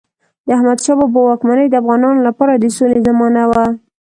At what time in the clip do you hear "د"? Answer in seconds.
0.45-0.47, 1.69-1.75, 2.55-2.65